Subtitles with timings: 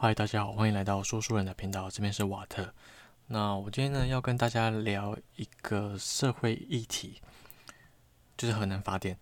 [0.00, 2.72] 嗨，大家好，欢迎来到说书人的频道，这边是瓦特。
[3.26, 7.20] 那我今天呢要跟大家聊一个社会议题，
[8.36, 9.18] 就是核能发电。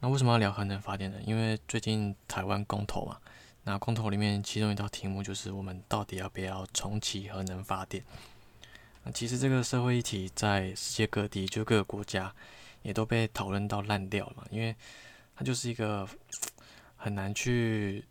[0.00, 1.18] 那为什么要聊核能发电呢？
[1.26, 3.20] 因为最近台湾公投嘛，
[3.64, 8.02] 那公投里面其中一道题目就是我们到底要不要重启核能发电？
[9.02, 12.34] 那其实这个社会议题在世界各地，就各个国家
[12.80, 14.74] 也都被讨论到烂掉了，因为
[15.36, 16.08] 它就是一个
[16.96, 18.02] 很难去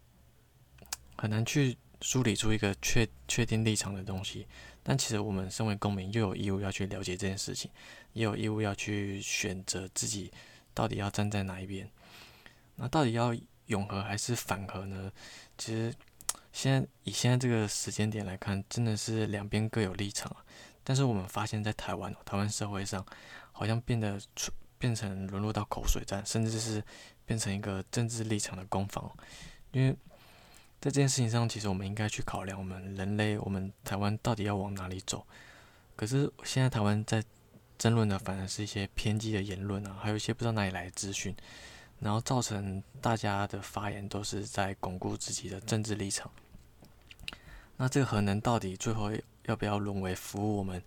[1.15, 4.45] 很难去梳理出一个确确定立场的东西。
[4.83, 7.71] 但其实我们身为公民，又有义务要去了解这件事情，
[8.11, 10.29] 也有义务要去选择自己
[10.73, 11.89] 到底要站在哪一边。
[12.75, 13.33] 那到底要
[13.67, 15.09] 永和还是反核呢？
[15.57, 15.95] 其实
[16.51, 20.35] 现在以现在这个时间点来看，真的是两边各有立场。
[20.83, 23.05] 但是我们发现，在台湾，台湾社会上
[23.53, 24.19] 好像变得
[24.77, 26.83] 变成沦落到口水战，甚至是
[27.25, 29.09] 变成一个政治立场的攻防。
[29.71, 29.95] 因为
[30.83, 35.25] 在这件事情上，其实我们应该去考量我们人类，我们台湾到底要往哪里走。
[35.95, 37.23] 可是现在台湾在
[37.77, 41.33] 争论的，反而是一些偏激的言论啊，还有一些不知道哪里来的资讯，
[42.01, 46.29] 然后造成大家的发言都是在巩固自己的政治立场。
[47.77, 49.09] 那这个核能到底最后？
[49.45, 50.81] 要不要沦为服务我们、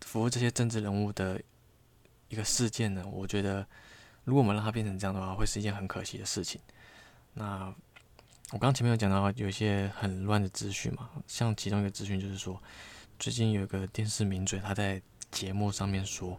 [0.00, 1.40] 服务这些政治人物的
[2.28, 3.04] 一个事件呢？
[3.06, 3.64] 我觉得，
[4.24, 6.60] 如果我们让它变成这样的话，会是一件很可惜的事情。
[7.32, 7.72] 那
[8.52, 12.62] 我刚前面有讲到有一些很乱的资讯嘛，像其中一个资讯就是说，
[13.18, 15.00] 最近有一个电视名嘴他在
[15.30, 16.38] 节目上面说，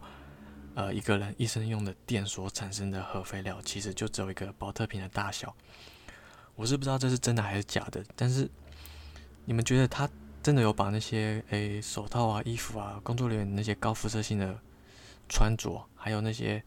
[0.74, 5.54] 呃，一个人一生用的电所产生的核废料，其实就只有一个保特瓶的大小。
[6.54, 8.50] 我是不知道这是真的还是假的，但是
[9.44, 10.08] 你们觉得他？
[10.42, 14.56] 真的有把那些诶手套啊、衣服啊、工作人员那些高辐射性的
[15.28, 16.62] 穿着，还有那些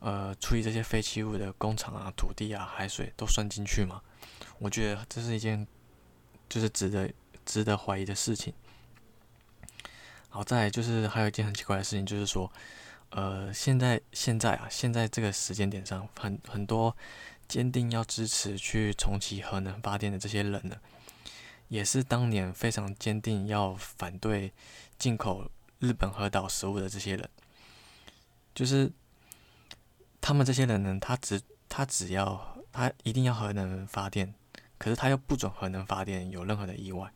[0.00, 4.02] 呃处理这些废弃物的工厂啊、土地啊、海水都算进去吗？
[4.62, 5.66] 我觉得这是一件
[6.48, 7.12] 就是值得
[7.44, 8.54] 值得怀疑的事情。
[10.28, 12.50] 好，再就是还有一件很奇怪的事情，就是说，
[13.10, 16.96] 呃，现在现在啊，现在这个时间点上，很很多
[17.48, 20.76] 坚定要支持去重启核能发电的这些人呢。
[21.68, 24.52] 也是当年非常坚定要反对
[24.98, 25.50] 进口
[25.80, 27.28] 日本核岛食物的这些人，
[28.54, 28.92] 就是
[30.20, 34.34] 他们这些人呢，他只他只要他一定要核能发电，
[34.82, 37.08] 可是他又不准核能发电有任何的意外，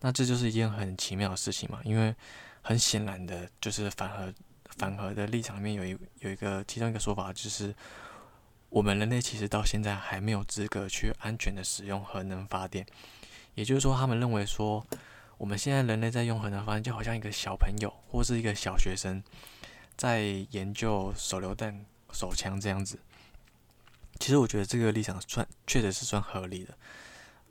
[0.00, 1.80] 那这就是一件很奇妙的事情嘛。
[1.84, 2.12] 因为
[2.62, 4.34] 很显然的，就是反核
[4.76, 7.72] 反核的立场里面有一有一个其中一个说法，就是
[8.70, 12.84] 我们人类其实到现在还没有资格去安全的使用核能发电。
[13.54, 14.84] 也就是说，他们认为说，
[15.38, 19.22] 我们现在人类在用核能发电，就好像一个小朋友或是一个小学生
[19.96, 22.98] 在研究手榴弹、手枪这样子。
[24.18, 26.76] 其实我觉得这个立场算确实是算合理的。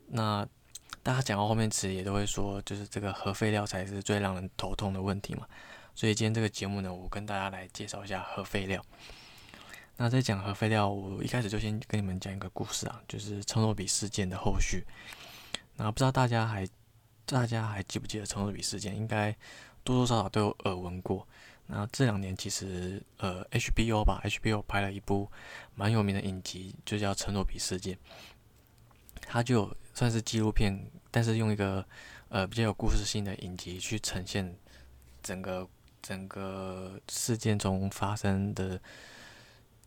[0.07, 0.47] 那
[1.03, 5.47] 大家讲到后面词也都会说，就是这个核废料才是最让人头痛的问题嘛。
[5.93, 8.83] 所以今天这个节目呢，我跟大家来介绍一下核废料。
[9.97, 14.83] 那在讲核废料，我一开始就先跟你们讲一个故事啊，就是称诺比事件的后续。
[15.77, 16.67] 那不知道大家还
[17.25, 18.95] 大家还记不记得陈诺比事件？
[18.95, 19.31] 应该
[19.83, 21.25] 多多少少都有耳闻过。
[21.67, 25.29] 那这两年其实呃 HBO 吧，HBO 拍了一部
[25.75, 27.95] 蛮有名的影集，就叫《陈诺比事件》。
[29.21, 30.77] 它就算是纪录片，
[31.11, 31.85] 但是用一个
[32.29, 34.55] 呃比较有故事性的影集去呈现
[35.23, 35.67] 整个
[36.01, 38.79] 整个事件中发生的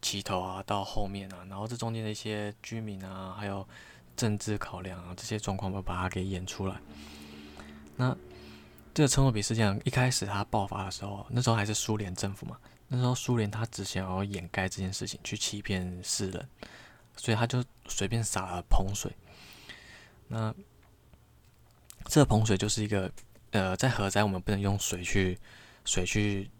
[0.03, 3.67] 起头啊，到后面啊，然后这中间的一些居民啊，还有。
[4.19, 6.81] 政治考量啊，这些状况都把它给演出来。
[7.95, 8.17] 那
[8.95, 16.49] 这个车诺比事件一开始它爆发的时候，那时候还是苏联政府嘛，那时候苏联他只想要掩盖这件事情，去欺骗世人，
[17.17, 19.13] 所以他就随便撒了盆水。
[20.27, 20.53] 那
[22.07, 23.11] 这个盆水就是一个
[23.53, 25.39] 呃，在核灾我们不能用水去
[25.85, 26.51] 水去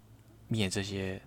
[0.47, 1.21] 灭这些，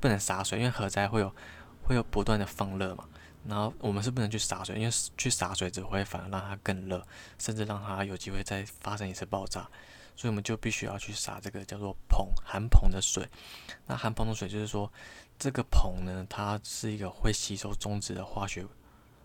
[0.00, 1.34] 不能洒水，因为核灾会有
[1.82, 3.08] 会有不断的放热嘛。
[3.46, 7.06] 然后我们是不能去洒水，因为去洒水只会反而让它更热，
[7.38, 9.68] 甚至让它有机会再发生一次爆炸。
[10.16, 13.28] 所以我们就必须要去撒这个叫做硼含硼的水。
[13.86, 14.90] 那含硼的水就是说，
[15.38, 18.64] 这个硼呢，它是一个会吸收中子的化学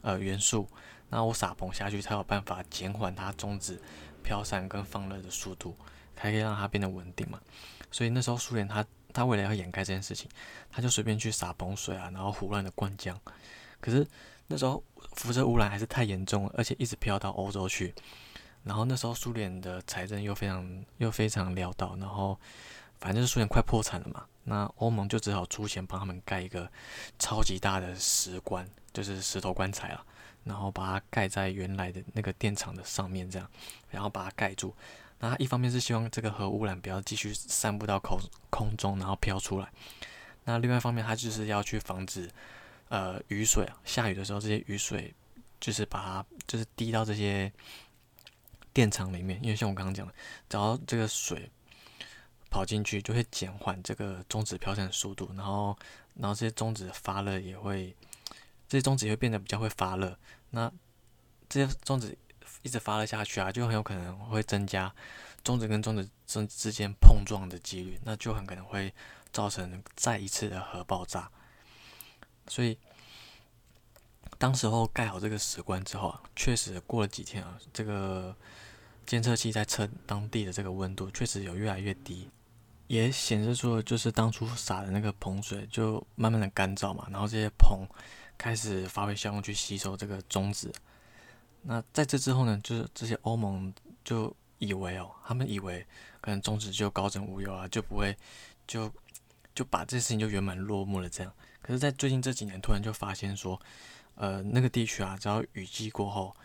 [0.01, 0.67] 呃元素。
[1.09, 3.81] 那我撒硼下去，才有办法减缓它中子
[4.23, 5.75] 飘散跟放热的速度，
[6.15, 7.39] 才可以让它变得稳定嘛。
[7.91, 10.29] 所以那时候苏联他他为了要掩盖这件事情，
[10.69, 13.15] 他就随便去洒硼水啊，然后胡乱的灌浆。
[13.79, 14.05] 可是
[14.45, 14.83] 那时候
[15.13, 17.93] 辐射污染还是太严重了，而且一直飘到欧洲去。
[18.63, 22.39] 然后那时候苏联的财政又非常又非常潦倒，然后
[22.99, 24.25] 反正就是苏联快破产了嘛。
[24.43, 26.71] 那欧盟就只好出钱帮他们盖一个
[27.17, 30.05] 超级大的石棺，就是石头棺材啊。
[30.45, 33.47] 然后把它盖在原来的那个电厂的上面，这样，
[33.89, 34.73] 然后把它盖住。
[35.19, 38.17] 那一方面是希望这个核污染不要继续散布到空
[38.49, 39.69] 空中，然后飘出来。
[40.45, 42.27] 那另外一方面，它就是要去防止，
[42.87, 45.13] 呃，雨水啊，下雨的时候这些雨水
[45.59, 47.51] 就是把它就是滴到这些
[48.79, 50.13] 电厂里面，因为像我刚刚讲的，
[50.47, 51.51] 只要这个水
[52.49, 55.77] 跑进去，就会减缓这个中子飘散的速度，然后
[56.15, 57.93] 然后这些中子发热也会，
[58.69, 60.17] 这些中子也会变得比较会发热。
[60.51, 60.71] 那
[61.49, 62.17] 这些中子。
[62.61, 64.93] 一直发了下去啊，就很有可能会增加
[65.45, 68.93] 中子跟中子之之间碰撞的几率，那就很可能会
[69.31, 71.31] 造成再一次的核爆炸。
[72.47, 72.77] 所以，
[74.37, 78.35] 当时候盖好这个石棺之后啊，确实过了几天啊，这个
[79.09, 82.29] 监测器在测当地的这个温度，确实有越来越低，
[82.85, 87.87] 也显示出就是当初撒的那个硼水就慢慢的干燥嘛，然后这些硼
[88.37, 90.71] 开始发挥效用去吸收这个中子。
[91.63, 93.73] 那在这之后呢，就是这些欧盟
[94.03, 95.83] 就以为哦，他们以为
[96.21, 98.15] 可能中子就高枕无忧啊，就不会
[98.67, 98.93] 就
[99.55, 101.33] 就把这事情就圆满落幕了这样。
[101.63, 103.59] 可是，在最近这几年，突然就发现说，
[104.13, 106.35] 呃，那个地区啊，只要雨季过后，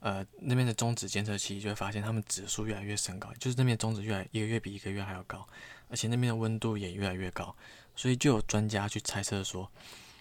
[0.00, 5.46] 呃，那边的中子监测器就会发现他们指数越来越升高，就是那边中子越来一个月比一个月还要高，
[5.88, 7.54] 而且那边的温度也越来越高，
[7.94, 9.70] 所以就有专家去猜测说，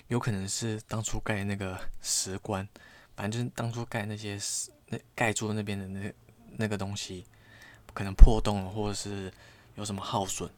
[0.08, 2.68] 有可能是当初盖那个石棺。
[3.18, 4.38] 反正就是当初盖那些
[4.88, 6.14] 那盖住那边的那
[6.58, 7.24] 那个东西，
[7.94, 9.32] 可能破洞了，或者是
[9.76, 10.50] 有什么耗损，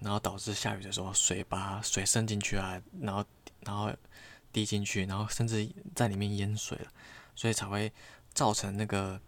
[0.00, 3.22] 然后导致下雨的时候水把水渗进去啊，然后
[3.60, 3.92] 然后
[4.50, 6.90] 滴进去，然后甚至在里面淹水了，
[7.34, 7.92] 所以才会
[8.38, 9.20] 造成那个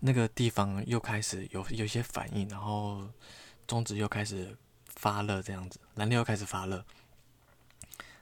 [0.00, 3.08] 那个地方又开始有有一些反应，然后
[3.66, 4.54] 中子又开始
[4.84, 6.84] 发热，这样子燃料又开始发热。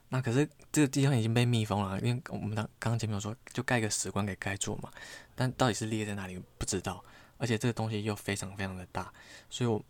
[0.07, 4.89] 那可是这个地方已经被密封了，因为我们刚刚前面有说，就盖个石棺给盖住嘛。
[5.35, 7.03] 但到底是裂在哪里不知道，
[7.37, 9.11] 而且这个东西又非常非常的大，
[9.49, 9.83] 所以我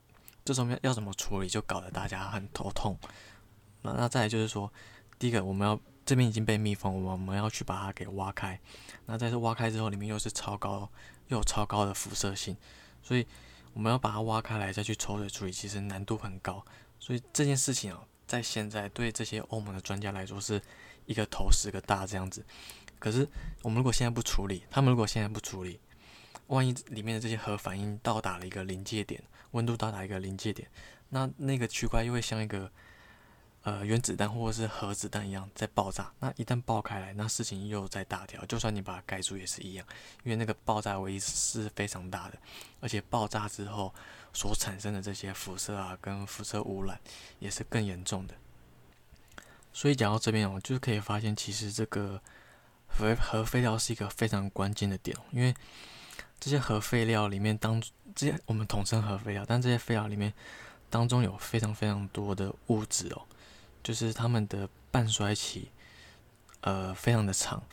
[0.43, 2.97] 这时候要要怎么处理，就搞得大家很头痛。
[3.83, 4.73] 那那再来就是说，
[5.19, 8.59] 第一个我们要这边已经被密封，我们要去把它给挖开。
[9.05, 10.89] 那在这挖开之后，里面又是超高
[11.27, 12.55] 又有超高的辐射性，
[13.01, 13.25] 所以
[13.73, 16.65] 我们要把它挖开来再去抽水处理，其实难度很高。
[16.99, 18.05] 所以这件事情啊。
[18.27, 20.59] 在现在对这些欧盟的专家来说是
[21.05, 22.43] 一个头十个大这样子，
[22.97, 23.29] 可是
[23.61, 25.79] 我们如果现在不处理，他们如果现在不处理，
[26.47, 30.67] 万一里面的这些核反应到达了一个临界点，温度到达一个临界点，
[31.09, 32.71] 那那个区块又会像一个
[33.65, 39.85] 呃原子弹或者是核子弹一样在爆炸，那一旦爆开来，那事情又在大条，就算你把它盖住也是一样，
[40.23, 42.37] 因为那个爆炸威力是非常大的，
[42.79, 43.93] 而且爆炸之后。
[44.37, 46.99] 所产生的这些辐射啊，跟辐射污染
[47.39, 48.35] 也是更严重的。
[49.71, 52.21] 所以讲到这边哦，就是可以发现，其实这个
[52.85, 55.55] 核核废料是一个非常关键的点，因为
[56.37, 57.81] 这些核废料里面当
[58.13, 60.33] 这些我们统称核废料，但这些废料里面
[60.89, 63.21] 当中有非常非常多的物质哦，
[63.85, 65.69] 就是它们的半衰期
[66.59, 67.63] 呃非常的长。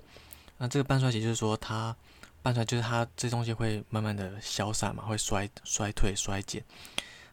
[0.58, 1.96] 那这个半衰期就是说它。
[2.44, 6.60] 半衰就是它这东西会慢慢的消散嘛，会衰衰退衰减。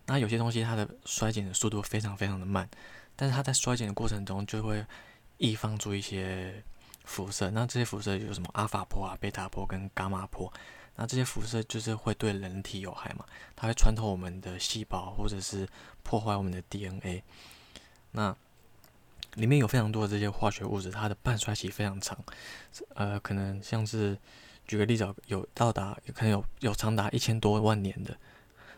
[0.05, 2.69] 那有些东西它的衰减的速度非常非常的慢，
[3.15, 4.85] 但是它在衰减的过程中就会
[5.37, 6.63] 易放出一些
[7.05, 7.49] 辐射。
[7.49, 10.53] 那这些辐射有什么阿法波啊、贝塔波跟伽马波。
[10.95, 13.25] 那这些辐射就是会对人体有害嘛，
[13.55, 15.67] 它会穿透我们的细胞或者是
[16.03, 17.23] 破坏我们的 DNA。
[18.11, 18.37] 那
[19.35, 22.17] 里面有非常多的这些化学物质，它的半衰期非常长，
[22.95, 24.17] 呃，可能像是。
[24.67, 28.15] 举个例子，有到达，可能有有长达一千多万年的，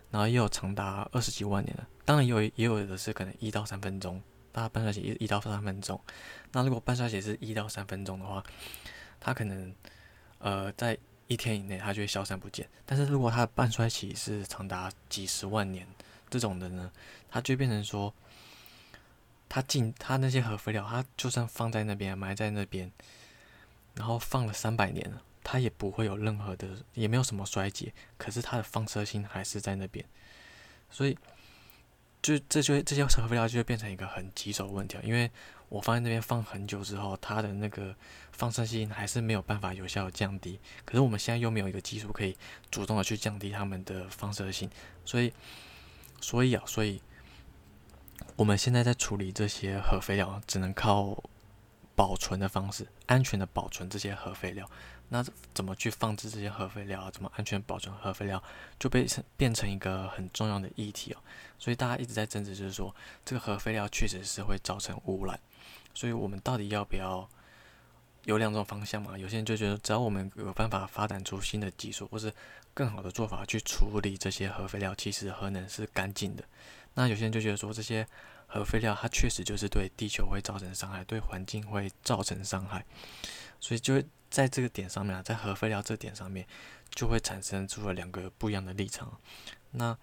[0.10, 4.22] 然后也有长达二十几万年的，当然也有也有的是可能一到三分钟，
[4.54, 6.00] 它半衰期一一到三分钟。
[6.54, 8.42] 那如果半衰期是一到三分钟的话，
[9.20, 9.76] 它可能
[10.40, 12.66] 呃在一天以内它就会消散不见。
[12.86, 15.86] 但是如果它的半衰期是长达几十万年
[16.30, 16.90] 这种的呢，
[17.30, 18.14] 它就变成说，
[19.54, 22.90] 它进它那些核废料，它就算放在那边埋在那边，
[23.96, 25.22] 然后放了三百年了。
[25.44, 30.06] 它也不会有任何的，也没有什么衰竭，可是它的放射性还是在那边，
[30.90, 31.18] 所以
[32.22, 35.30] 就这就这些核废料就会变成一个很棘手的问题因为
[35.68, 37.94] 我放在那边放很久之后，它的那个
[38.32, 42.38] 放射性还是没有办法有效的降低，可是我们现在又没有一个技术可以
[42.70, 44.70] 主动的去降低它们的放射性，
[45.04, 45.34] 所以
[46.22, 47.02] 所以啊，所以
[48.36, 51.24] 我们现在在处理这些核废料，只能靠
[51.96, 54.70] 保存的方式，安全的保存这些核废料。
[55.10, 55.22] 那
[55.54, 57.12] 怎么去放置这些核废料啊？
[57.12, 58.42] 怎么安全保存核废料，
[58.80, 61.18] 就被成变成一个很重要的议题哦。
[61.60, 65.38] 所以大家一直在争执，就是说这个核废料确实是会造成污染，
[65.94, 67.30] 所以我们到底要不要
[68.26, 69.18] 有两种方向嘛。
[69.18, 72.34] 有些人就觉得，只要我们有办法发展出新的技术，或是
[72.74, 76.44] 更好的做法去处理这些核废料，其实核能是干净的。
[76.94, 78.08] 那有些人就觉得说，这些
[78.48, 82.86] 核废料它确实就是对地球会造成伤害，对环境会造成伤害，
[83.60, 86.46] 所以就在这个点上面啊，在核废料这点上面，
[86.90, 89.18] 就会产生出了两个不一样的立场。
[89.72, 89.98] 那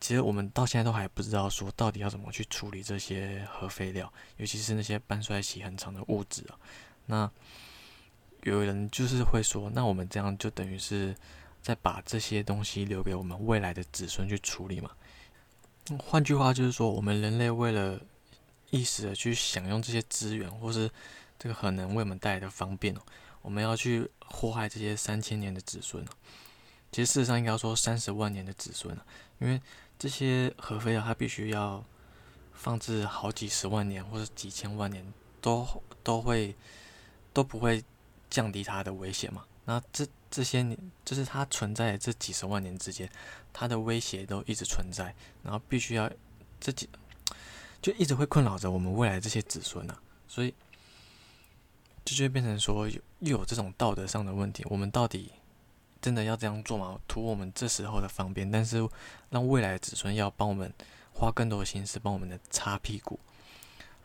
[0.00, 6.58] 其实我们到现在都还不知道说到底要怎么去处理这些核废料，尤其是那些半衰期很长的物质啊。
[7.06, 7.30] 那
[8.42, 11.14] 有人就是会说，那我们这样就等于是
[11.60, 14.90] 在把这些东西留给我们未来的子孙去处理嘛？
[15.98, 18.00] 换句话就是说，我们人类为了
[18.70, 20.90] 一时的去享用这些资源，或是
[21.38, 23.00] 这个核能为我们带来的方便哦，
[23.42, 26.04] 我们要去祸害这些三千年的子孙
[26.90, 29.04] 其实事实上应该说三十万年的子孙啊，
[29.38, 29.60] 因为。
[29.98, 31.84] 这些核废料，它必须要
[32.52, 35.64] 放置好几十万年或者几千万年，都
[36.02, 36.56] 都会
[37.32, 37.82] 都不会
[38.30, 39.44] 降低它的威胁嘛？
[39.64, 43.08] 那这这些年，就是它存在这几十万年之间，
[43.52, 46.10] 它的威胁都一直存在，然后必须要
[46.60, 46.88] 这几
[47.80, 49.96] 就一直会困扰着我们未来这些子孙呐，
[50.26, 50.54] 所以
[52.04, 55.32] 就就会变成说又又有这种道德上的问题，我们到底？
[56.00, 56.98] 真的要这样做吗？
[57.06, 58.84] 图我们这时候的方便，但是
[59.30, 60.74] 让未来的子孙要帮我们
[61.12, 63.20] 花更多的心思帮我们的擦屁股。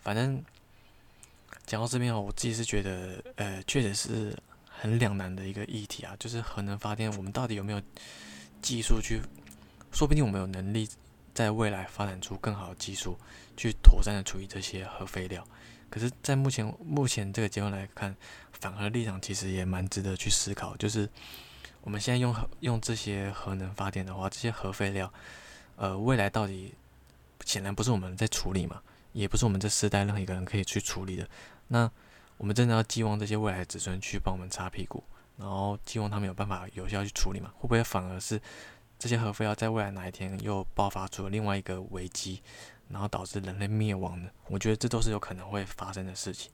[0.03, 0.43] 反正
[1.67, 4.36] 讲到这边哦，我自己是觉得，呃，确实是
[4.67, 6.15] 很两难的一个议题啊。
[6.17, 7.81] 就是核能发电，我们到底有没有
[8.62, 9.21] 技术去？
[9.91, 10.89] 说不定我们有能力
[11.33, 13.15] 在未来发展出更好的技术，
[13.55, 15.45] 去妥善的处理这些核废料。
[15.91, 18.15] 可是，在目前目前这个阶段来看，
[18.53, 21.07] 反核立场其实也蛮值得去思考，就是。
[21.81, 25.13] 我们现在用用这些核能发电的话，这些核废料，
[25.77, 26.74] 呃，未来到底
[27.45, 28.81] 显然不是我们在处理嘛，
[29.13, 31.25] 也不是我们这世代任何一个人可以去处理的。
[31.67, 31.89] 那
[32.38, 35.03] 我们真的要寄望这些未来的子孙去帮我们擦屁股，
[35.38, 37.51] 然后寄望他们有办法有效去处理嘛？
[37.55, 38.41] 会不会反而是
[39.00, 42.41] 这些核废料在未来哪一天又爆发出了另外一个危机，
[42.89, 44.29] 然后导致人类灭亡呢？
[44.47, 46.51] 我觉得这都是有可能会发生的事情。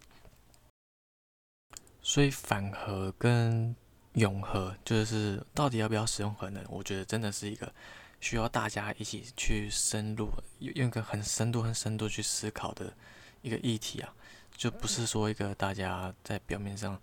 [2.02, 3.74] 所以反核跟
[4.14, 6.64] 永和就是到底要不要使用核能？
[6.68, 7.74] 我觉得真的是一个
[8.20, 10.30] 需要大家一起去深入，
[10.60, 12.94] 用一个很深度、很深度去思考的
[13.42, 14.14] 一个议题啊，
[14.56, 17.00] 就不是说一个大家在表面上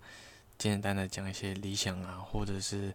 [0.57, 2.93] 简简单单讲一些理想啊，或者是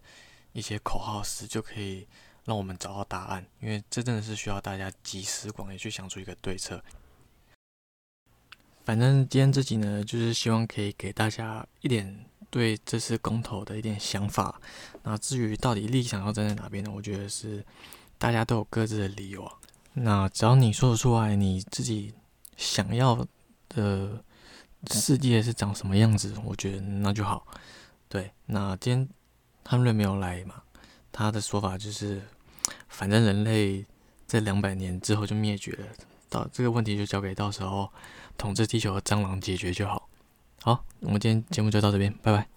[0.53, 2.07] 一些口号时就可以
[2.45, 6.83] 让我们找到答案，因为这真的是需要大家集思广益去想出一个对策。
[8.83, 12.25] 反正今天这集呢，就是希望可以给大家一点。
[12.49, 14.59] 对这次公投的一点想法，
[15.03, 16.89] 那至于到底立场要站在哪边呢？
[16.95, 17.63] 我觉得是
[18.17, 19.53] 大家都有各自的理由啊。
[19.93, 22.13] 那只要你说得出来，你自己
[22.55, 23.27] 想要
[23.67, 24.23] 的
[24.91, 27.45] 世界是长什么样子，我觉得那就好。
[28.07, 29.09] 对，那今天
[29.65, 30.55] 汉瑞没有来嘛？
[31.11, 32.21] 他的说法就是，
[32.87, 33.85] 反正人类
[34.25, 35.87] 在两百年之后就灭绝了，
[36.29, 37.91] 到这个问题就交给到时候
[38.37, 40.07] 统治地球的蟑螂解决就好。
[40.61, 42.56] 好，我们今天节目就到这边，拜拜。